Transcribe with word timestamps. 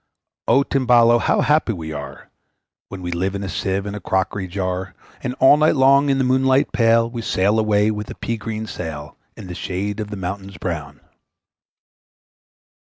`O 0.47 0.63
Timballo! 0.67 1.19
How 1.19 1.41
happy 1.41 1.73
we 1.73 1.91
are, 1.93 2.31
When 2.89 3.03
we 3.03 3.11
live 3.11 3.35
in 3.35 3.43
a 3.43 3.47
Sieve 3.47 3.85
and 3.85 3.95
a 3.95 3.99
crockery 3.99 4.47
jar, 4.47 4.95
And 5.21 5.35
all 5.35 5.57
night 5.57 5.75
long 5.75 6.09
in 6.09 6.17
the 6.17 6.23
moonlight 6.23 6.71
pale, 6.71 7.07
We 7.07 7.21
sail 7.21 7.59
away 7.59 7.91
with 7.91 8.09
a 8.09 8.15
pea 8.15 8.37
green 8.37 8.65
sail, 8.65 9.15
In 9.37 9.45
the 9.45 9.53
shade 9.53 9.99
of 9.99 10.09
the 10.09 10.17
mountains 10.17 10.57
brown!' 10.57 11.01